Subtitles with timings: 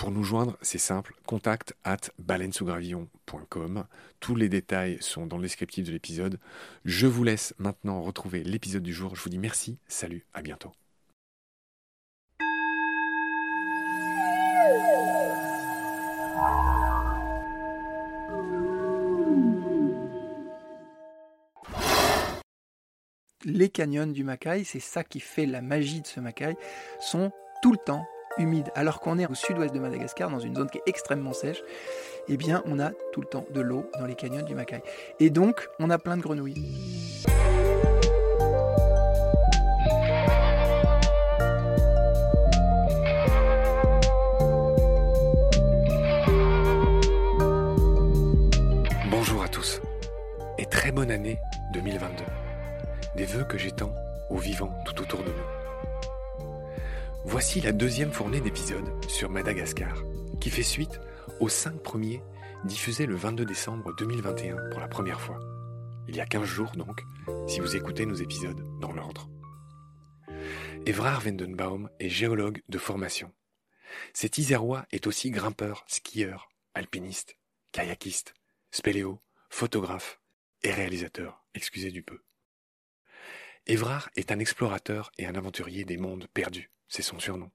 [0.00, 3.84] Pour nous joindre, c'est simple, contact at baleinesougravillon.com.
[4.18, 6.40] Tous les détails sont dans le descriptif de l'épisode.
[6.86, 9.14] Je vous laisse maintenant retrouver l'épisode du jour.
[9.14, 10.72] Je vous dis merci, salut, à bientôt.
[23.44, 26.56] Les canyons du Macaï, c'est ça qui fait la magie de ce Macaï,
[27.00, 27.30] sont
[27.60, 28.06] tout le temps
[28.74, 31.62] alors qu'on est au sud-ouest de Madagascar, dans une zone qui est extrêmement sèche,
[32.28, 34.82] eh bien, on a tout le temps de l'eau dans les canyons du Macaï.
[35.18, 36.54] Et donc, on a plein de grenouilles.
[49.10, 49.80] Bonjour à tous
[50.58, 51.38] et très bonne année
[51.72, 52.24] 2022.
[53.16, 53.94] Des vœux que j'étends
[54.30, 55.59] aux vivants tout autour de nous.
[57.30, 60.02] Voici la deuxième fournée d'épisodes sur Madagascar,
[60.40, 61.00] qui fait suite
[61.38, 62.20] aux cinq premiers
[62.64, 65.38] diffusés le 22 décembre 2021 pour la première fois.
[66.08, 67.00] Il y a 15 jours donc,
[67.46, 69.30] si vous écoutez nos épisodes dans l'ordre.
[70.86, 73.32] Evrard Vendenbaum est géologue de formation.
[74.12, 77.36] Cet Isérois est aussi grimpeur, skieur, alpiniste,
[77.70, 78.34] kayakiste,
[78.72, 80.20] spéléo, photographe
[80.64, 82.18] et réalisateur, excusez du peu.
[83.66, 87.50] Evrard est un explorateur et un aventurier des mondes perdus c'est son surnom.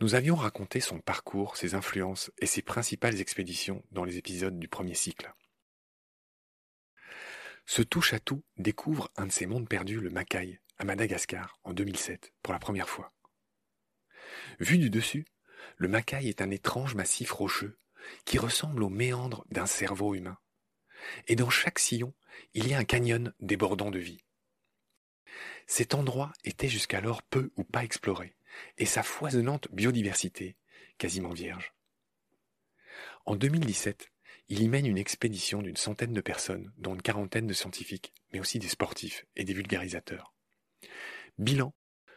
[0.00, 4.68] Nous avions raconté son parcours, ses influences et ses principales expéditions dans les épisodes du
[4.68, 5.34] premier cycle.
[7.66, 12.52] Ce touche-à-tout découvre un de ces mondes perdus, le Macaï, à Madagascar, en 2007, pour
[12.52, 13.12] la première fois.
[14.58, 15.26] Vu du dessus,
[15.76, 17.78] le Macaï est un étrange massif rocheux
[18.24, 20.38] qui ressemble aux méandres d'un cerveau humain.
[21.28, 22.14] Et dans chaque sillon,
[22.54, 24.24] il y a un canyon débordant de vie.
[25.66, 28.34] Cet endroit était jusqu'alors peu ou pas exploré,
[28.78, 30.56] et sa foisonnante biodiversité
[30.98, 31.74] quasiment vierge.
[33.24, 34.10] En 2017,
[34.48, 38.40] il y mène une expédition d'une centaine de personnes, dont une quarantaine de scientifiques, mais
[38.40, 40.34] aussi des sportifs et des vulgarisateurs.
[41.38, 41.74] Bilan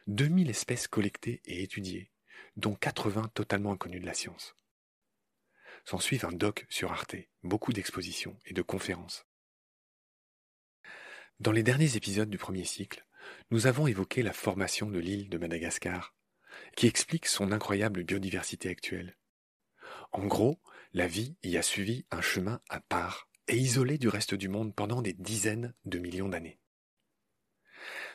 [0.08, 2.12] 2000 espèces collectées et étudiées,
[2.58, 4.56] dont 80 totalement inconnues de la science.
[5.84, 9.26] S'ensuivent un doc sur Arte, beaucoup d'expositions et de conférences.
[11.42, 13.06] Dans les derniers épisodes du premier cycle,
[13.52, 16.16] nous avons évoqué la formation de l'île de Madagascar,
[16.78, 19.18] qui explique son incroyable biodiversité actuelle.
[20.14, 20.62] En gros,
[20.94, 24.74] la vie y a suivi un chemin à part et isolé du reste du monde
[24.74, 26.58] pendant des dizaines de millions d'années.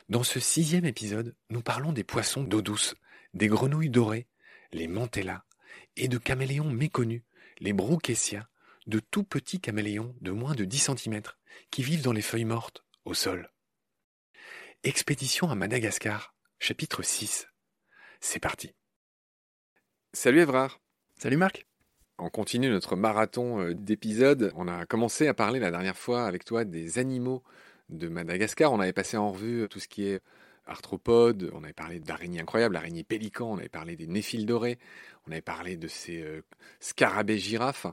[0.08, 2.94] Dans ce sixième épisode, nous parlons des poissons d'eau douce,
[3.34, 4.28] des grenouilles dorées,
[4.72, 5.44] les mantellas,
[5.96, 7.22] et de caméléons méconnus,
[7.58, 8.49] les brookesia,
[8.87, 11.20] de tout petits caméléons de moins de 10 cm
[11.70, 13.50] qui vivent dans les feuilles mortes, au sol.
[14.82, 17.49] Expédition à Madagascar, chapitre 6.
[18.20, 18.75] C'est parti.
[20.12, 20.81] Salut Evrard.
[21.17, 21.67] Salut Marc.
[22.19, 24.52] On continue notre marathon euh, d'épisodes.
[24.56, 27.43] On a commencé à parler la dernière fois avec toi des animaux
[27.88, 28.73] de Madagascar.
[28.73, 30.20] On avait passé en revue tout ce qui est
[30.67, 34.79] arthropodes, on avait parlé d'araignées incroyables, araignées pélicans, on avait parlé des néphiles dorés,
[35.26, 36.43] on avait parlé de ces euh,
[36.79, 37.87] scarabées girafes.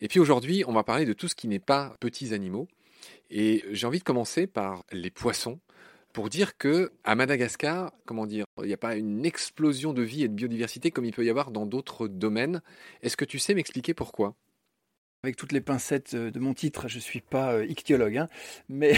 [0.00, 2.68] Et puis aujourd'hui, on va parler de tout ce qui n'est pas petits animaux.
[3.30, 5.60] Et j'ai envie de commencer par les poissons
[6.12, 10.24] pour dire que à Madagascar, comment dire, il n'y a pas une explosion de vie
[10.24, 12.62] et de biodiversité comme il peut y avoir dans d'autres domaines.
[13.02, 14.34] Est-ce que tu sais m'expliquer pourquoi?
[15.26, 18.28] Avec toutes les pincettes euh, de mon titre, je ne suis pas euh, ichthyologue, hein,
[18.68, 18.94] mais,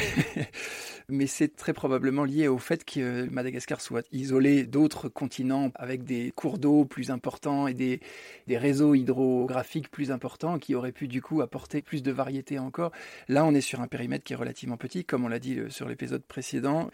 [1.26, 6.58] c'est très probablement lié au fait que Madagascar soit isolé d'autres continents avec des cours
[6.58, 8.00] d'eau plus importants et des,
[8.46, 12.92] des réseaux hydrographiques plus importants qui auraient pu du coup apporter plus de variété encore.
[13.28, 15.70] Là, on est sur un périmètre qui est relativement petit, comme on l'a dit euh,
[15.70, 16.90] sur l'épisode précédent,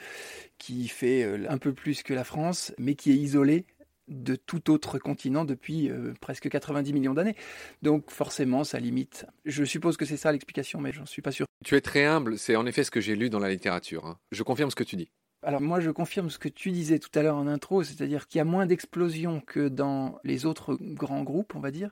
[0.58, 3.66] qui fait un peu plus que la France, mais qui est isolé
[4.08, 7.36] de tout autre continent depuis euh, presque 90 millions d'années.
[7.82, 9.26] Donc forcément, ça limite.
[9.44, 11.46] Je suppose que c'est ça l'explication, mais j'en suis pas sûr.
[11.64, 14.06] Tu es très humble, c'est en effet ce que j'ai lu dans la littérature.
[14.06, 14.18] Hein.
[14.32, 15.10] Je confirme ce que tu dis.
[15.44, 18.38] Alors moi, je confirme ce que tu disais tout à l'heure en intro, c'est-à-dire qu'il
[18.38, 21.90] y a moins d'explosions que dans les autres grands groupes, on va dire.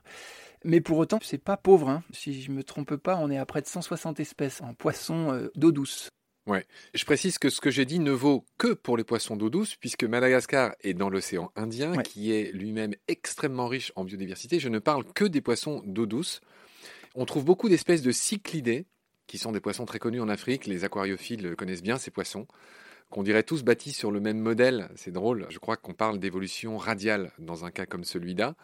[0.63, 1.89] Mais pour autant, c'est pas pauvre.
[1.89, 2.03] Hein.
[2.11, 5.51] Si je me trompe pas, on est à près de 160 espèces en poissons euh,
[5.55, 6.09] d'eau douce.
[6.45, 6.65] Ouais.
[6.93, 9.75] Je précise que ce que j'ai dit ne vaut que pour les poissons d'eau douce,
[9.75, 14.59] puisque Madagascar est dans l'océan Indien, qui est lui-même extrêmement riche en biodiversité.
[14.59, 16.41] Je ne parle que des poissons d'eau douce.
[17.15, 18.85] On trouve beaucoup d'espèces de cyclidés,
[19.27, 20.65] qui sont des poissons très connus en Afrique.
[20.65, 22.45] Les aquariophiles connaissent bien ces poissons,
[23.09, 24.89] qu'on dirait tous bâtis sur le même modèle.
[24.95, 25.47] C'est drôle.
[25.49, 28.55] Je crois qu'on parle d'évolution radiale dans un cas comme celui-là.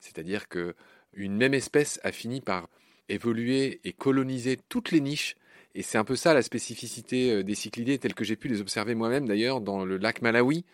[0.00, 0.74] C'est-à-dire que
[1.12, 2.68] une même espèce a fini par
[3.08, 5.36] évoluer et coloniser toutes les niches
[5.74, 8.60] et c'est un peu ça la spécificité euh, des cyclidés, tels que j'ai pu les
[8.60, 10.64] observer moi-même d'ailleurs dans le lac Malawi,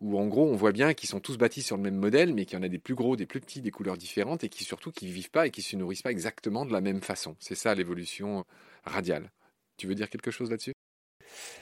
[0.00, 2.44] où en gros on voit bien qu'ils sont tous bâtis sur le même modèle, mais
[2.44, 4.64] qu'il y en a des plus gros, des plus petits, des couleurs différentes, et qui
[4.64, 7.36] surtout qui vivent pas et qui se nourrissent pas exactement de la même façon.
[7.40, 8.44] C'est ça l'évolution
[8.84, 9.30] radiale.
[9.76, 10.74] Tu veux dire quelque chose là-dessus?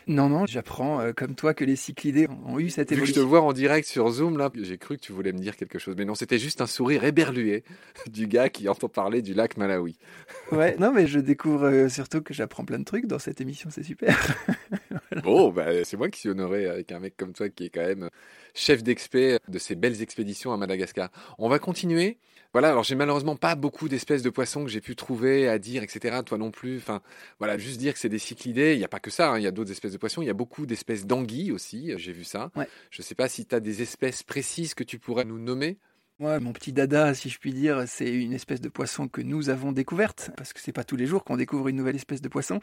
[0.06, 3.14] Non, non, j'apprends euh, comme toi que les cyclidés ont eu cette évolution.
[3.14, 5.56] je te vois en direct sur Zoom, là, j'ai cru que tu voulais me dire
[5.56, 5.94] quelque chose.
[5.96, 7.64] Mais non, c'était juste un sourire éberlué
[8.10, 9.98] du gars qui entend parler du lac Malawi.
[10.52, 13.70] ouais, non, mais je découvre euh, surtout que j'apprends plein de trucs dans cette émission,
[13.70, 14.18] c'est super.
[15.22, 17.84] Bon, bah, c'est moi qui suis honoré avec un mec comme toi qui est quand
[17.84, 18.08] même
[18.54, 21.10] chef d'expert de ces belles expéditions à Madagascar.
[21.38, 22.18] On va continuer
[22.52, 25.82] voilà, alors j'ai malheureusement pas beaucoup d'espèces de poissons que j'ai pu trouver à dire,
[25.82, 26.18] etc.
[26.24, 26.76] Toi non plus.
[26.76, 27.00] Enfin,
[27.38, 28.74] voilà, juste dire que c'est des cyclidés.
[28.74, 29.32] Il n'y a pas que ça.
[29.32, 29.38] Hein.
[29.38, 30.20] Il y a d'autres espèces de poissons.
[30.20, 31.92] Il y a beaucoup d'espèces d'anguilles aussi.
[31.96, 32.50] J'ai vu ça.
[32.90, 35.78] Je ne sais pas si tu as des espèces précises que tu pourrais nous nommer.
[36.22, 39.72] Mon petit dada, si je puis dire, c'est une espèce de poisson que nous avons
[39.72, 42.60] découverte, parce que c'est pas tous les jours qu'on découvre une nouvelle espèce de poisson.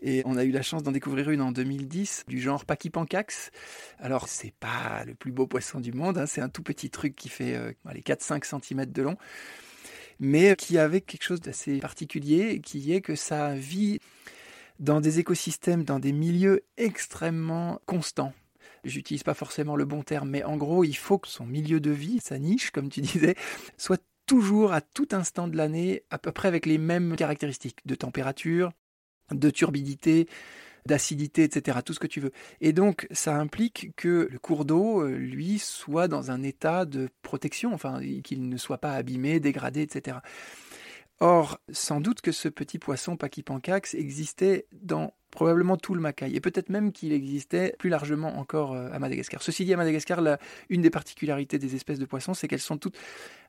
[0.00, 3.50] Et on a eu la chance d'en découvrir une en 2010, du genre Pachypancax.
[3.98, 7.14] Alors, c'est pas le plus beau poisson du monde, hein, c'est un tout petit truc
[7.14, 9.18] qui fait euh, 4-5 cm de long,
[10.18, 13.98] mais qui avait quelque chose d'assez particulier, qui est que ça vit
[14.80, 18.32] dans des écosystèmes, dans des milieux extrêmement constants
[18.84, 21.90] j'utilise pas forcément le bon terme, mais en gros, il faut que son milieu de
[21.90, 23.34] vie, sa niche, comme tu disais,
[23.76, 27.94] soit toujours à tout instant de l'année à peu près avec les mêmes caractéristiques de
[27.94, 28.72] température,
[29.30, 30.28] de turbidité,
[30.86, 32.32] d'acidité, etc., tout ce que tu veux.
[32.60, 37.08] Et donc, ça implique que le cours d'eau, euh, lui, soit dans un état de
[37.22, 40.18] protection, enfin, qu'il ne soit pas abîmé, dégradé, etc.
[41.20, 46.40] Or, sans doute que ce petit poisson Pachypancax existait dans probablement tout le Macaï, et
[46.40, 49.42] peut-être même qu'il existait plus largement encore euh, à Madagascar.
[49.42, 50.22] Ceci dit, à Madagascar,
[50.70, 52.96] une des particularités des espèces de poissons, c'est qu'elles sont toutes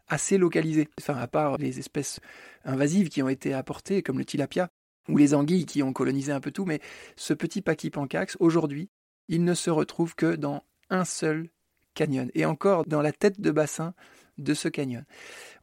[0.08, 0.90] assez localisées.
[1.00, 2.20] Enfin, à part les espèces
[2.66, 4.70] invasives qui ont été apportées, comme le tilapia,
[5.08, 6.82] ou les anguilles qui ont colonisé un peu tout, mais
[7.16, 8.90] ce petit Pachypancax, aujourd'hui,
[9.28, 11.50] il ne se retrouve que dans un seul
[11.94, 13.94] canyon, et encore dans la tête de bassin
[14.38, 15.06] de ce canyon.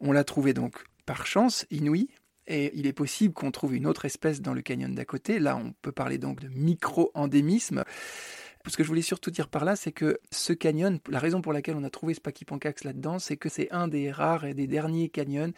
[0.00, 2.08] On l'a trouvé donc par chance inouïe,
[2.52, 5.38] et il est possible qu'on trouve une autre espèce dans le canyon d'à côté.
[5.38, 7.84] Là, on peut parler donc de micro-endémisme.
[8.66, 11.52] Ce que je voulais surtout dire par là, c'est que ce canyon, la raison pour
[11.52, 14.66] laquelle on a trouvé ce Pachypancax là-dedans, c'est que c'est un des rares et des
[14.66, 15.52] derniers canyons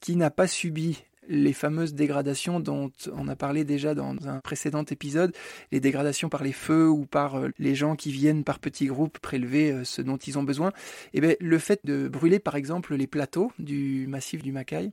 [0.00, 4.84] qui n'a pas subi les fameuses dégradations dont on a parlé déjà dans un précédent
[4.84, 5.34] épisode,
[5.72, 9.18] les dégradations par les feux ou par euh, les gens qui viennent par petits groupes
[9.18, 10.72] prélever euh, ce dont ils ont besoin, et
[11.14, 14.92] eh bien, le fait de brûler par exemple les plateaux du massif du Macaï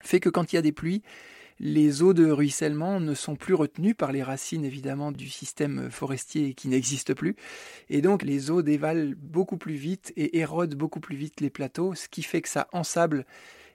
[0.00, 1.02] fait que quand il y a des pluies,
[1.60, 6.54] les eaux de ruissellement ne sont plus retenues par les racines évidemment du système forestier
[6.54, 7.36] qui n'existe plus.
[7.90, 11.94] Et donc les eaux dévalent beaucoup plus vite et érodent beaucoup plus vite les plateaux,
[11.94, 13.26] ce qui fait que ça ensable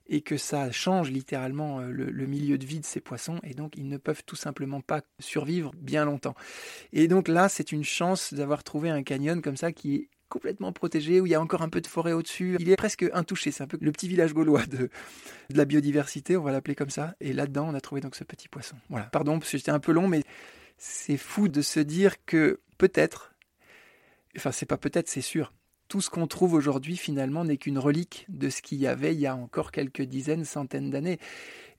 [0.08, 3.74] et que ça change littéralement euh, le, milieu de vie de ces poissons et donc
[3.78, 6.36] ils ne peuvent tout simplement pas survivre bien longtemps.
[6.92, 10.72] Et donc là c'est une chance d'avoir trouvé un canyon comme ça qui est complètement
[10.72, 12.58] protégé, où il y a encore un peu de forêt au-dessus.
[12.60, 13.52] Il est presque intouché.
[13.52, 14.90] C'est un peu le petit village gaulois de,
[15.52, 17.14] de la biodiversité, on va l'appeler comme ça.
[17.22, 18.76] Et là-dedans, on a trouvé donc ce petit poisson.
[18.90, 19.06] Voilà.
[19.06, 20.24] Pardon, parce que j'étais un peu long, mais
[20.80, 23.36] c'est fou de se dire que peut-être,
[24.36, 25.54] enfin, c'est pas peut-être, c'est sûr,
[25.88, 29.20] tout ce qu'on trouve aujourd'hui finalement n'est qu'une relique de ce qu'il y avait il
[29.20, 31.20] y a encore quelques dizaines, centaines d'années.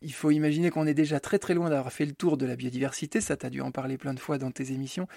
[0.03, 2.57] Il faut imaginer qu'on est déjà très très loin d'avoir fait le tour de la
[2.57, 5.09] biodiversité, ça t'as dû en parler plein de fois dans tes émissions,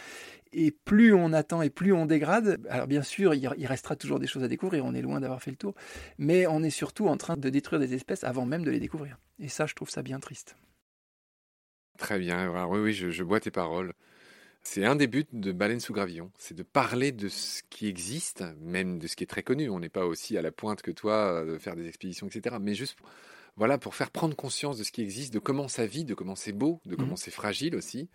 [0.53, 4.27] et plus on attend et plus on dégrade, alors bien sûr il restera toujours des
[4.27, 5.75] choses à découvrir, on est loin d'avoir fait le tour,
[6.17, 9.19] mais on est surtout en train de détruire des espèces avant même de les découvrir.
[9.39, 10.55] Et ça je trouve ça bien triste.
[11.97, 13.93] Très bien, oui, oui, je, je bois tes paroles.
[14.69, 18.43] C'est un des buts de Baleine sous gravillon, c'est de parler de ce qui existe,
[18.59, 19.69] même de ce qui est très connu.
[19.69, 22.57] On n'est pas aussi à la pointe que toi de faire des expéditions, etc.
[22.59, 22.97] Mais juste,
[23.55, 26.35] voilà, pour faire prendre conscience de ce qui existe, de comment ça vit, de comment
[26.35, 27.17] c'est beau, de comment mmh.
[27.17, 28.09] c'est fragile aussi,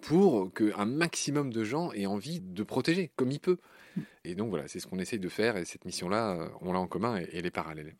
[0.00, 3.58] pour qu'un maximum de gens aient envie de protéger, comme il peut.
[3.96, 4.00] Mmh.
[4.22, 6.78] Et donc voilà, c'est ce qu'on essaye de faire, et cette mission-là, euh, on l'a
[6.78, 7.96] en commun, et, et les parallèles.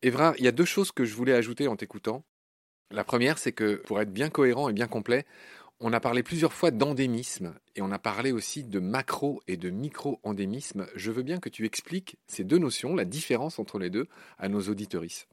[0.00, 2.24] Evra, il y a deux choses que je voulais ajouter en t'écoutant.
[2.90, 5.26] La première, c'est que pour être bien cohérent et bien complet,
[5.86, 9.68] on a parlé plusieurs fois d'endémisme et on a parlé aussi de macro et de
[9.68, 10.86] micro-endémisme.
[10.96, 14.48] Je veux bien que tu expliques ces deux notions, la différence entre les deux, à
[14.48, 15.28] nos auditoristes.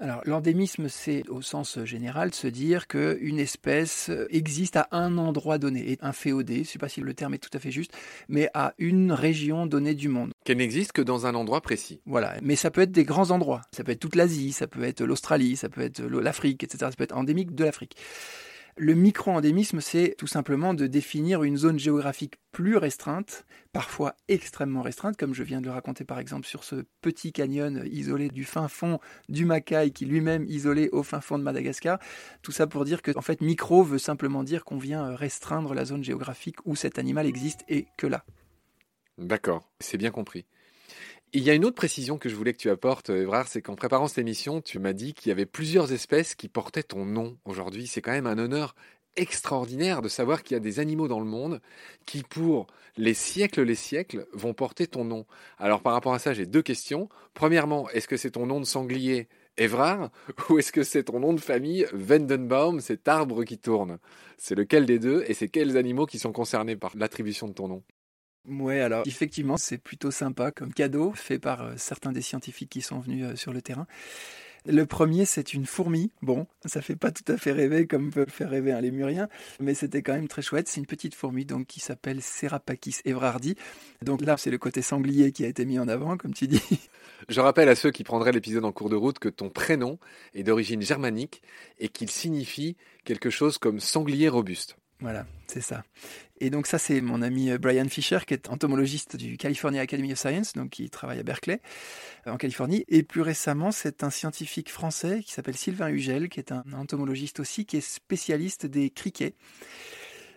[0.00, 5.92] Alors l'endémisme, c'est au sens général se dire qu'une espèce existe à un endroit donné,
[5.92, 7.92] et un féodé, je ne sais pas si le terme est tout à fait juste,
[8.26, 10.32] mais à une région donnée du monde.
[10.44, 12.00] Qu'elle n'existe que dans un endroit précis.
[12.06, 14.84] Voilà, mais ça peut être des grands endroits, ça peut être toute l'Asie, ça peut
[14.84, 16.86] être l'Australie, ça peut être l'Afrique, etc.
[16.90, 17.96] Ça peut être endémique de l'Afrique.
[18.80, 25.16] Le micro-endémisme, c'est tout simplement de définir une zone géographique plus restreinte, parfois extrêmement restreinte,
[25.16, 28.68] comme je viens de le raconter par exemple sur ce petit canyon isolé du fin
[28.68, 31.98] fond du Macaï, qui lui-même isolé au fin fond de Madagascar.
[32.42, 36.04] Tout ça pour dire que, fait, micro veut simplement dire qu'on vient restreindre la zone
[36.04, 38.24] géographique où cet animal existe et que là.
[39.18, 40.46] D'accord, c'est bien compris.
[41.34, 43.74] Il y a une autre précision que je voulais que tu apportes, Evrard, c'est qu'en
[43.74, 47.36] préparant cette émission, tu m'as dit qu'il y avait plusieurs espèces qui portaient ton nom
[47.44, 47.86] aujourd'hui.
[47.86, 48.74] C'est quand même un honneur
[49.16, 51.60] extraordinaire de savoir qu'il y a des animaux dans le monde
[52.06, 52.66] qui, pour
[52.96, 55.26] les siècles, les siècles, vont porter ton nom.
[55.58, 57.10] Alors par rapport à ça, j'ai deux questions.
[57.34, 60.10] Premièrement, est-ce que c'est ton nom de sanglier Evrard
[60.48, 63.98] ou est-ce que c'est ton nom de famille Vendenbaum, cet arbre qui tourne?
[64.38, 67.68] C'est lequel des deux et c'est quels animaux qui sont concernés par l'attribution de ton
[67.68, 67.82] nom?
[68.46, 72.80] Ouais, alors effectivement, c'est plutôt sympa comme cadeau fait par euh, certains des scientifiques qui
[72.80, 73.86] sont venus euh, sur le terrain.
[74.66, 76.10] Le premier, c'est une fourmi.
[76.20, 79.28] Bon, ça fait pas tout à fait rêver comme peut faire rêver un lémurien,
[79.60, 80.68] mais c'était quand même très chouette.
[80.68, 83.54] C'est une petite fourmi donc qui s'appelle Serapakis evrardi.
[84.02, 86.62] Donc là, c'est le côté sanglier qui a été mis en avant, comme tu dis.
[87.28, 89.98] Je rappelle à ceux qui prendraient l'épisode en cours de route que ton prénom
[90.34, 91.42] est d'origine germanique
[91.78, 94.76] et qu'il signifie quelque chose comme sanglier robuste.
[95.00, 95.84] Voilà, c'est ça.
[96.40, 100.12] Et donc ça, c'est mon ami euh, Brian Fisher, qui est entomologiste du California Academy
[100.12, 101.60] of Science, donc qui travaille à Berkeley,
[102.26, 102.84] euh, en Californie.
[102.88, 107.40] Et plus récemment, c'est un scientifique français qui s'appelle Sylvain Hugel, qui est un entomologiste
[107.40, 109.34] aussi, qui est spécialiste des criquets.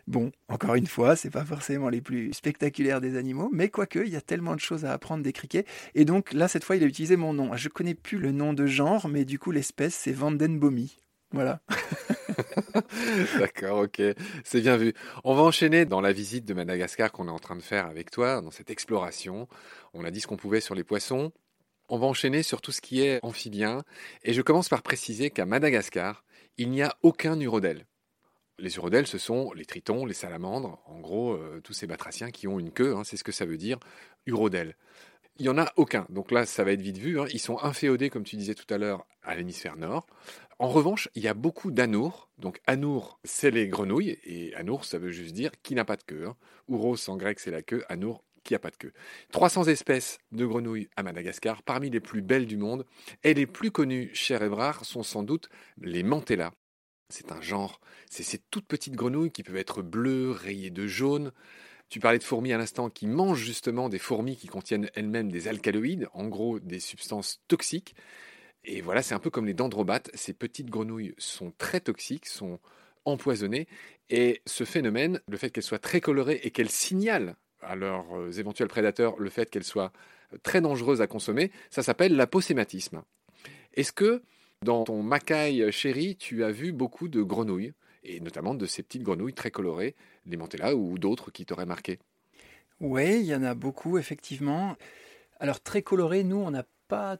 [0.07, 4.11] Bon, encore une fois, c'est pas forcément les plus spectaculaires des animaux, mais quoique, il
[4.11, 5.65] y a tellement de choses à apprendre des criquets.
[5.95, 7.55] Et donc là, cette fois, il a utilisé mon nom.
[7.55, 10.97] Je connais plus le nom de genre, mais du coup, l'espèce, c'est Vandenbomi.
[11.31, 11.61] Voilà.
[13.39, 14.01] D'accord, ok,
[14.43, 14.93] c'est bien vu.
[15.23, 18.11] On va enchaîner dans la visite de Madagascar qu'on est en train de faire avec
[18.11, 19.47] toi, dans cette exploration.
[19.93, 21.31] On a dit ce qu'on pouvait sur les poissons.
[21.89, 23.83] On va enchaîner sur tout ce qui est amphibien.
[24.23, 26.23] Et je commence par préciser qu'à Madagascar,
[26.57, 27.85] il n'y a aucun urodèle.
[28.59, 32.47] Les urodèles, ce sont les tritons, les salamandres, en gros, euh, tous ces batraciens qui
[32.47, 33.79] ont une queue, hein, c'est ce que ça veut dire,
[34.25, 34.75] urodèle.
[35.41, 36.05] Il n'y en a aucun.
[36.09, 37.19] Donc là, ça va être vite vu.
[37.19, 37.25] Hein.
[37.33, 40.05] Ils sont inféodés, comme tu disais tout à l'heure, à l'hémisphère nord.
[40.59, 42.29] En revanche, il y a beaucoup d'anours.
[42.37, 46.03] Donc anours, c'est les grenouilles, et anours, ça veut juste dire qui n'a pas de
[46.03, 46.27] queue.
[46.27, 46.35] Hein.
[46.67, 48.93] Ouros en grec, c'est la queue, anours, qui n'a pas de queue.
[49.31, 52.85] 300 espèces de grenouilles à Madagascar, parmi les plus belles du monde,
[53.23, 56.51] et les plus connues, cher Evrard, sont sans doute les mantellas.
[57.09, 57.81] C'est un genre,
[58.11, 61.31] c'est ces toutes petites grenouilles qui peuvent être bleues, rayées de jaune.
[61.91, 65.49] Tu parlais de fourmis à l'instant qui mangent justement des fourmis qui contiennent elles-mêmes des
[65.49, 67.95] alcaloïdes, en gros des substances toxiques.
[68.63, 70.09] Et voilà, c'est un peu comme les dendrobates.
[70.13, 72.61] Ces petites grenouilles sont très toxiques, sont
[73.03, 73.67] empoisonnées.
[74.09, 78.31] Et ce phénomène, le fait qu'elles soient très colorées et qu'elles signalent à leurs euh,
[78.31, 79.91] éventuels prédateurs le fait qu'elles soient
[80.33, 83.03] euh, très dangereuses à consommer, ça s'appelle l'aposématisme.
[83.73, 84.23] Est-ce que
[84.63, 89.03] dans ton macaille chéri, tu as vu beaucoup de grenouilles, et notamment de ces petites
[89.03, 91.99] grenouilles très colorées, les mantellas ou d'autres qui t'auraient marqué
[92.79, 94.75] Oui, il y en a beaucoup, effectivement.
[95.39, 97.17] Alors, très colorées, nous, on n'a pas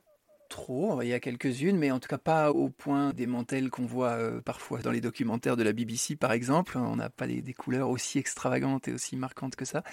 [0.52, 3.86] trop, il y a quelques-unes, mais en tout cas pas au point des mantelles qu'on
[3.86, 6.78] voit euh, parfois dans les documentaires de la BBC par exemple.
[6.78, 9.84] On n'a pas des, couleurs aussi extravagantes et aussi marquantes que ça.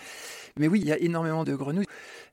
[0.59, 1.87] Mais oui, il y a énormément de grenouilles.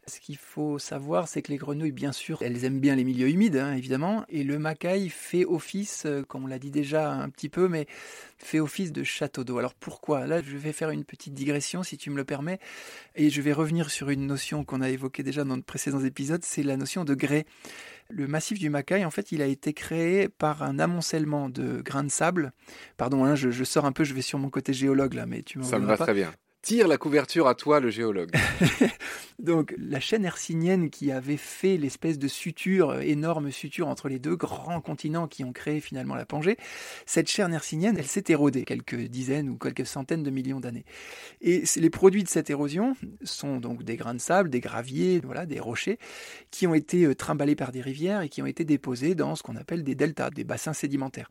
[0.08, 3.30] Ce qu'il faut savoir, c'est que les grenouilles, bien sûr, elles aiment bien les milieux
[3.30, 7.30] humides, hein, évidemment, et le macaille fait office, euh, comme on l'a dit déjà un
[7.30, 7.88] petit peu, mais
[8.38, 9.58] fait office de château d'eau.
[9.58, 10.28] Alors pourquoi?
[10.28, 12.60] Là, je vais faire une petite digression, si tu me le permets,
[13.16, 16.44] et je vais revenir sur une notion qu'on a évoquée déjà dans de précédents épisodes,
[16.44, 17.46] c'est la notion de grès.
[18.18, 22.06] Le massif du Macaï, en fait, il a été créé par un amoncellement de grains
[22.06, 22.54] de sable.
[22.96, 25.62] Pardon, hein, je, sors un peu, je vais sur mon côté géologue là, mais tu
[25.64, 26.32] Ça me va très bien
[26.66, 28.32] tire la couverture à toi, le géologue.
[29.40, 34.18] Donc la chaîne hercynienne qui avait fait l'espèce de suture, euh, énorme suture entre les
[34.18, 36.58] deux grands continents qui ont créé finalement la Pangée,
[37.06, 40.86] cette chaîne hercynienne, elle s'est érodée quelques dizaines ou quelques centaines de millions d'années.
[41.40, 45.46] Et les produits de cette érosion sont donc des grains de sable, des graviers, voilà,
[45.46, 46.00] des rochers,
[46.50, 49.44] qui ont été euh, trimballés par des rivières et qui ont été déposés dans ce
[49.44, 51.30] qu'on appelle des deltas, des bassins sédimentaires.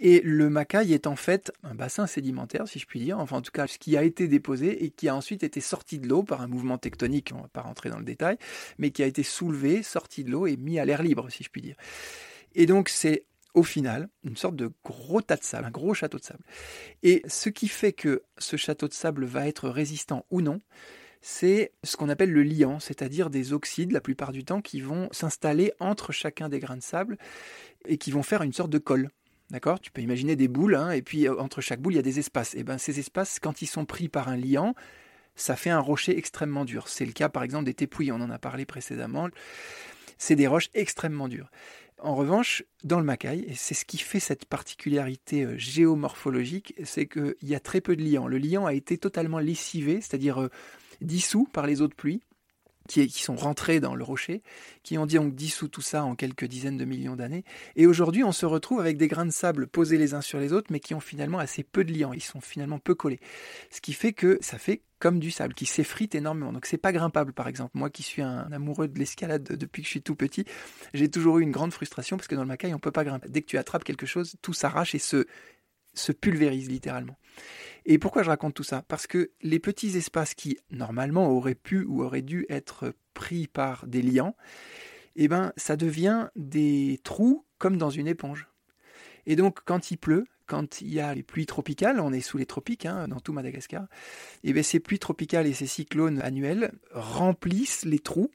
[0.00, 3.42] Et le Macaï est en fait un bassin sédimentaire, si je puis dire, enfin en
[3.42, 6.22] tout cas ce qui a été déposé et qui a ensuite été sorti de l'eau
[6.22, 8.36] par un mouvement tectonique, on ne va pas rentrer dans le détail,
[8.78, 11.50] mais qui a été soulevé, sorti de l'eau et mis à l'air libre, si je
[11.50, 11.76] puis dire.
[12.54, 16.18] Et donc c'est au final une sorte de gros tas de sable, un gros château
[16.18, 16.44] de sable.
[17.02, 20.60] Et ce qui fait que ce château de sable va être résistant ou non,
[21.20, 25.08] c'est ce qu'on appelle le liant, c'est-à-dire des oxydes la plupart du temps qui vont
[25.12, 27.16] s'installer entre chacun des grains de sable
[27.86, 29.08] et qui vont faire une sorte de colle.
[29.52, 29.80] D'accord?
[29.80, 32.02] Tu peux imaginer des boules, hein, et puis euh, entre chaque boule, il y a
[32.02, 32.54] des espaces.
[32.54, 34.74] Et ben ces espaces, quand ils sont pris par un liant,
[35.36, 36.88] ça fait un rocher extrêmement dur.
[36.88, 39.28] C'est le cas par exemple des tépouilles, on en a parlé précédemment.
[40.16, 41.50] C'est des roches extrêmement dures.
[41.98, 47.06] En revanche, dans le Macaï, et c'est ce qui fait cette particularité euh, géomorphologique, c'est
[47.06, 48.26] qu'il y a très peu de liants.
[48.26, 50.48] Le liant a été totalement lessivé, c'est-à-dire euh,
[51.02, 52.22] dissous par les eaux de pluie
[52.88, 54.42] qui, sont rentrés dans le rocher,
[54.82, 57.44] qui ont donc dissous tout ça en quelques dizaines de millions d'années.
[57.76, 60.52] Et aujourd'hui, on se retrouve avec des grains de sable posés les uns sur les
[60.52, 62.12] autres, mais qui ont finalement assez peu de liants.
[62.12, 63.20] Ils sont finalement peu collés.
[63.70, 66.52] Ce qui fait que ça fait comme du sable, qui s'effrite énormément.
[66.52, 67.72] Donc c'est pas grimpable, par exemple.
[67.74, 70.44] Moi qui suis un amoureux de l'escalade depuis que je suis tout petit,
[70.94, 73.28] j'ai toujours eu une grande frustration parce que dans le Macaï, on peut pas grimper.
[73.28, 75.26] Dès que tu attrapes quelque chose, tout s'arrache et se,
[75.94, 77.16] se pulvérise littéralement.
[77.84, 78.82] Et pourquoi je raconte tout ça?
[78.82, 83.86] Parce que les petits espaces qui, normalement, auraient pu ou auraient dû être pris par
[83.86, 84.36] des liants,
[85.16, 88.48] eh ben, ça devient des trous comme dans une éponge.
[89.26, 92.38] Et donc, quand il pleut, quand il y a les pluies tropicales, on est sous
[92.38, 93.84] les tropiques, hein, dans tout Madagascar,
[94.44, 98.30] et eh bien ces pluies tropicales et ces cyclones annuels remplissent les trous,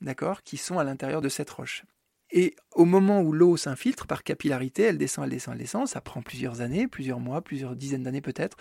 [0.00, 1.84] d'accord, qui sont à l'intérieur de cette roche.
[2.32, 6.00] Et au moment où l'eau s'infiltre par capillarité, elle descend, elle descend, elle descend, ça
[6.00, 8.56] prend plusieurs années, plusieurs mois, plusieurs dizaines d'années peut-être,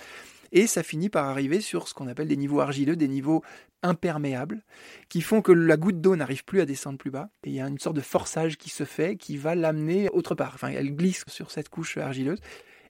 [0.52, 3.44] et ça finit par arriver sur ce qu'on appelle des niveaux argileux, des niveaux
[3.84, 4.64] imperméables,
[5.08, 7.62] qui font que la goutte d'eau n'arrive plus à descendre plus bas, et il y
[7.62, 10.96] a une sorte de forçage qui se fait, qui va l'amener autre part, enfin elle
[10.96, 12.40] glisse sur cette couche argileuse,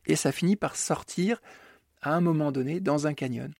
[0.05, 1.41] et ça finit par sortir
[2.01, 3.51] à un moment donné dans un canyon.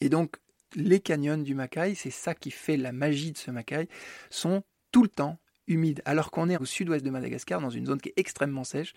[0.00, 0.36] Et donc
[0.74, 3.88] les canyons du Macaï, c'est ça qui fait la magie de ce Macaï,
[4.28, 8.00] sont tout le temps humide, alors qu'on est au sud-ouest de Madagascar, dans une zone
[8.00, 8.94] qui est extrêmement sèche,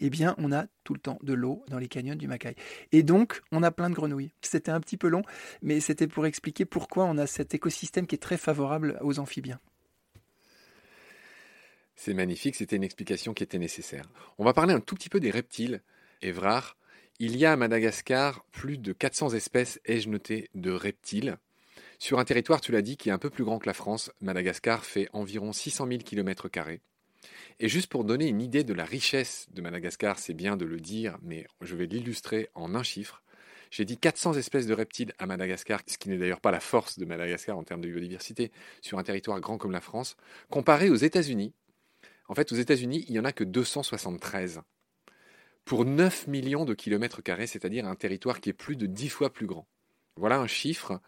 [0.00, 2.54] eh bien, on a tout le temps de l'eau dans les canyons du Macaï.
[2.92, 4.32] Et donc, on a plein de grenouilles.
[4.42, 5.22] C'était un petit peu long,
[5.62, 9.60] mais c'était pour expliquer pourquoi on a cet écosystème qui est très favorable aux amphibiens.
[11.96, 14.06] C'est magnifique, c'était une explication qui était nécessaire.
[14.38, 15.82] On va parler un tout petit peu des reptiles.
[16.22, 16.78] Évrard,
[17.18, 21.36] il y a à Madagascar plus de 400 espèces ai-je noté de reptiles.
[22.02, 24.10] Sur un territoire, tu l'as dit, qui est un peu plus grand que la France,
[24.22, 26.48] Madagascar fait environ 600 000 km.
[27.58, 30.80] Et juste pour donner une idée de la richesse de Madagascar, c'est bien de le
[30.80, 33.22] dire, mais je vais l'illustrer en un chiffre.
[33.70, 36.98] J'ai dit 400 espèces de reptiles à Madagascar, ce qui n'est d'ailleurs pas la force
[36.98, 40.16] de Madagascar en termes de biodiversité, sur un territoire grand comme la France,
[40.48, 41.52] comparé aux États-Unis.
[42.28, 44.62] En fait, aux États-Unis, il n'y en a que 273
[45.66, 49.30] pour 9 millions de kilomètres carrés, c'est-à-dire un territoire qui est plus de 10 fois
[49.30, 49.68] plus grand.
[50.16, 50.98] Voilà un chiffre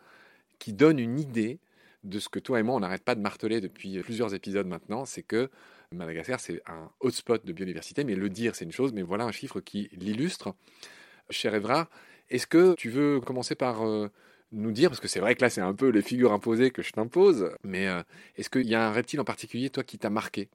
[0.63, 1.59] qui donne une idée
[2.05, 5.05] de ce que toi et moi, on n'arrête pas de marteler depuis plusieurs épisodes maintenant,
[5.05, 5.51] c'est que
[5.91, 9.33] Madagascar, c'est un hotspot de biodiversité, mais le dire, c'est une chose, mais voilà un
[9.33, 10.55] chiffre qui l'illustre.
[11.31, 11.89] Cher Evra,
[12.31, 14.09] est-ce que tu veux commencer par euh,
[14.53, 16.83] nous dire, parce que c'est vrai que là, c'est un peu les figures imposées que
[16.83, 18.01] je t'impose, mais euh,
[18.37, 20.49] est-ce qu'il y a un reptile en particulier, toi, qui t'a marqué?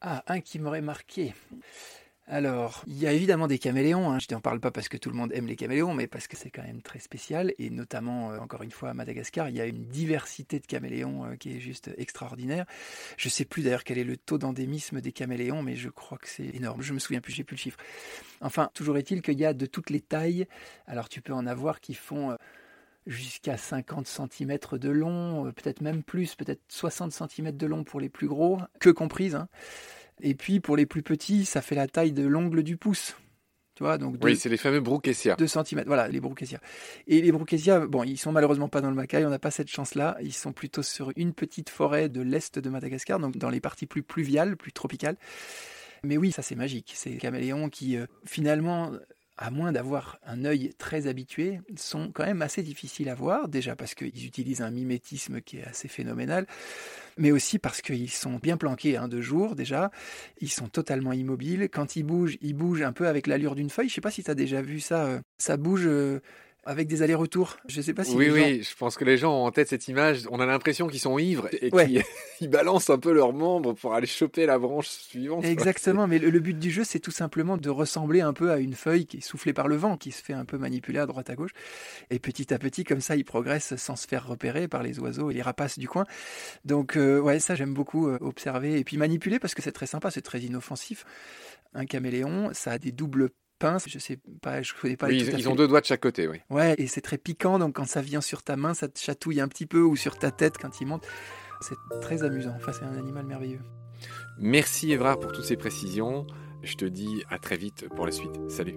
[0.00, 1.34] Ah, un qui m'aurait marqué.
[2.26, 4.10] Alors, il y a évidemment des caméléons.
[4.10, 4.18] Hein.
[4.18, 6.38] Je n'en parle pas parce que tout le monde aime les caméléons, mais parce que
[6.38, 7.52] c'est quand même très spécial.
[7.58, 11.26] Et notamment, euh, encore une fois, à Madagascar, il y a une diversité de caméléons
[11.26, 12.64] euh, qui est juste extraordinaire.
[13.18, 16.16] Je ne sais plus d'ailleurs quel est le taux d'endémisme des caméléons, mais je crois
[16.16, 16.80] que c'est énorme.
[16.80, 17.78] Je me souviens plus, j'ai plus le chiffre.
[18.40, 20.46] Enfin, toujours est-il qu'il y a de toutes les tailles.
[20.86, 22.30] Alors, tu peux en avoir qui font.
[22.30, 22.36] Euh,
[23.06, 28.08] jusqu'à 50 cm de long, peut-être même plus, peut-être 60 cm de long pour les
[28.08, 29.34] plus gros, que comprises.
[29.34, 29.46] Hein.
[30.22, 33.16] Et puis pour les plus petits, ça fait la taille de l'ongle du pouce.
[33.74, 35.34] Tu vois, donc oui, c'est les fameux Brookesia.
[35.34, 36.60] 2 cm, voilà, les Brookesia.
[37.08, 39.68] Et les Brookesia, bon, ils sont malheureusement pas dans le Macaï, on n'a pas cette
[39.68, 40.16] chance-là.
[40.22, 43.86] Ils sont plutôt sur une petite forêt de l'est de Madagascar, donc dans les parties
[43.86, 45.16] plus pluviales, plus tropicales.
[46.04, 46.92] Mais oui, ça c'est magique.
[46.94, 48.92] Ces caméléons qui, euh, finalement,
[49.36, 53.74] à moins d'avoir un œil très habitué, sont quand même assez difficiles à voir, déjà
[53.74, 56.46] parce qu'ils utilisent un mimétisme qui est assez phénoménal,
[57.16, 59.90] mais aussi parce qu'ils sont bien planqués hein, de jour déjà,
[60.40, 63.88] ils sont totalement immobiles, quand ils bougent, ils bougent un peu avec l'allure d'une feuille,
[63.88, 66.20] je sais pas si tu as déjà vu ça, euh, ça bouge euh,
[66.66, 67.56] avec des allers-retours.
[67.68, 68.14] Je sais pas si.
[68.16, 70.22] Oui, oui, je pense que les gens ont en tête cette image.
[70.30, 74.06] On a l'impression qu'ils sont ivres et qu'ils balancent un peu leurs membres pour aller
[74.06, 75.44] choper la branche suivante.
[75.44, 78.74] Exactement, mais le, but du jeu, c'est tout simplement de ressembler un peu à une
[78.74, 81.30] feuille qui est soufflée par le vent, qui se fait un peu manipuler à droite
[81.30, 81.52] à gauche.
[82.10, 85.30] Et petit à petit, comme ça, ils progressent sans se faire repérer par les oiseaux
[85.30, 86.04] et les rapaces du coin.
[86.64, 89.86] Donc, euh, ouais, ça, j'aime beaucoup euh, observer et puis manipuler parce que c'est très
[89.86, 91.04] sympa, c'est très inoffensif.
[91.74, 93.30] Un caméléon, ça a des doubles
[93.64, 93.88] pince.
[93.88, 95.06] Je sais pas, je connais pas.
[95.06, 96.40] Oui, ils, ont deux doigts de chaque côté, oui.
[96.50, 99.40] Ouais, et c'est très piquant, donc quand ça vient sur ta main, ça te chatouille
[99.40, 101.06] un petit peu ou sur ta tête quand il monte.
[101.60, 102.52] C'est très amusant.
[102.56, 103.60] Enfin, c'est un animal merveilleux.
[104.38, 106.26] Merci Evra pour toutes ces précisions.
[106.62, 108.32] Je te dis à très vite pour la suite.
[108.48, 108.76] Salut.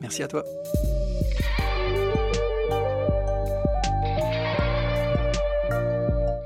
[0.00, 0.44] Merci à toi.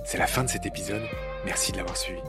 [0.04, 1.02] C'est la fin de cet épisode.
[1.44, 2.20] Merci de l'avoir suivi.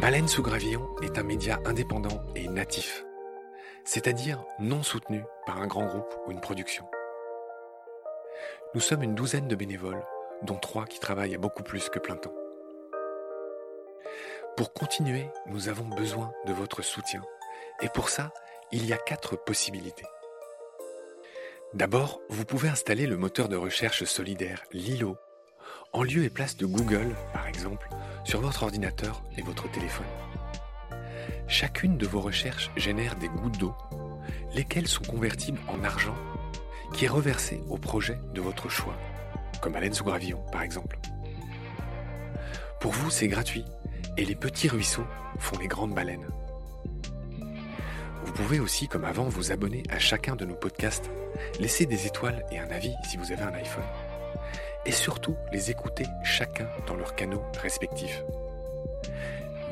[0.00, 3.04] Baleine sous gravillon est un média indépendant et natif
[3.88, 6.84] c'est-à-dire non soutenu par un grand groupe ou une production.
[8.74, 10.04] Nous sommes une douzaine de bénévoles,
[10.42, 12.34] dont trois qui travaillent à beaucoup plus que plein temps.
[14.58, 17.22] Pour continuer, nous avons besoin de votre soutien,
[17.80, 18.30] et pour ça,
[18.72, 20.06] il y a quatre possibilités.
[21.72, 25.16] D'abord, vous pouvez installer le moteur de recherche solidaire Lilo
[25.94, 27.88] en lieu et place de Google, par exemple,
[28.24, 30.04] sur votre ordinateur et votre téléphone.
[31.48, 33.74] Chacune de vos recherches génère des gouttes d'eau,
[34.54, 36.14] lesquelles sont convertibles en argent,
[36.92, 38.94] qui est reversé au projet de votre choix,
[39.62, 40.98] comme Baleine sous gravillon par exemple.
[42.80, 43.64] Pour vous, c'est gratuit,
[44.18, 45.06] et les petits ruisseaux
[45.38, 46.28] font les grandes baleines.
[48.24, 51.10] Vous pouvez aussi, comme avant, vous abonner à chacun de nos podcasts,
[51.60, 53.84] laisser des étoiles et un avis si vous avez un iPhone,
[54.84, 58.22] et surtout les écouter chacun dans leurs canaux respectifs.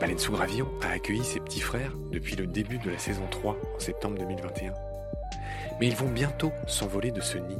[0.00, 3.78] Baleine sous a accueilli ses petits frères depuis le début de la saison 3 en
[3.78, 4.74] septembre 2021.
[5.80, 7.58] Mais ils vont bientôt s'envoler de ce nid.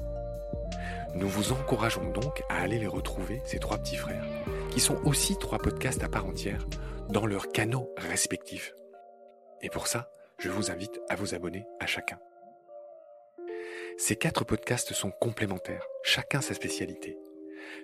[1.14, 4.24] Nous vous encourageons donc à aller les retrouver, ces trois petits frères,
[4.70, 6.66] qui sont aussi trois podcasts à part entière,
[7.08, 8.74] dans leurs canaux respectifs.
[9.62, 12.18] Et pour ça, je vous invite à vous abonner à chacun.
[13.96, 17.16] Ces quatre podcasts sont complémentaires, chacun sa spécialité.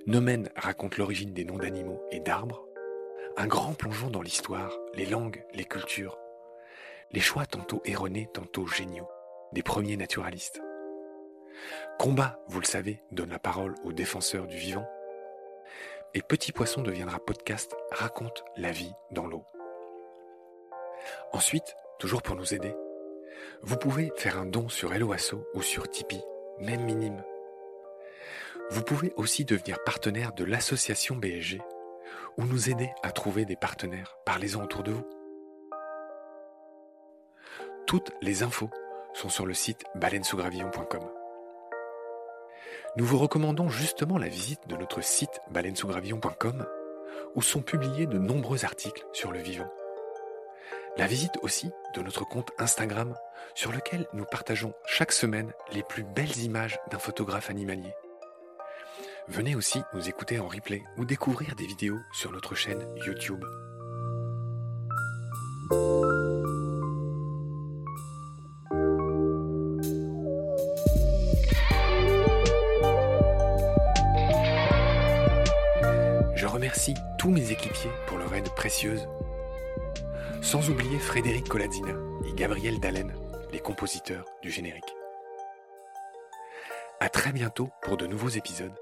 [0.06, 2.66] Nomen raconte l'origine des noms d'animaux et d'arbres,
[3.36, 6.18] un grand plongeon dans l'histoire, les langues, les cultures.
[7.12, 9.08] Les choix tantôt erronés, tantôt géniaux,
[9.52, 10.60] des premiers naturalistes.
[11.98, 14.88] Combat, vous le savez, donne la parole aux défenseurs du vivant.
[16.14, 19.44] Et Petit Poisson deviendra podcast, raconte la vie dans l'eau.
[21.32, 22.74] Ensuite, toujours pour nous aider,
[23.62, 26.24] vous pouvez faire un don sur Helloasso ou sur Tipeee,
[26.58, 27.22] même minime.
[28.70, 31.60] Vous pouvez aussi devenir partenaire de l'association BSG
[32.38, 34.16] ou nous aider à trouver des partenaires.
[34.24, 35.06] Parlez-en autour de vous.
[37.86, 38.70] Toutes les infos
[39.14, 41.10] sont sur le site baleinesougravillon.com.
[42.96, 46.66] Nous vous recommandons justement la visite de notre site baleinesougravillon.com
[47.34, 49.70] où sont publiés de nombreux articles sur le vivant.
[50.98, 53.14] La visite aussi de notre compte Instagram
[53.54, 57.94] sur lequel nous partageons chaque semaine les plus belles images d'un photographe animalier.
[59.28, 63.42] Venez aussi nous écouter en replay ou découvrir des vidéos sur notre chaîne YouTube.
[76.34, 79.06] Je remercie tous mes équipiers pour leur aide précieuse.
[80.42, 81.94] Sans oublier Frédéric Colazzina
[82.26, 83.14] et Gabriel Dallen,
[83.52, 84.92] les compositeurs du générique.
[86.98, 88.81] À très bientôt pour de nouveaux épisodes.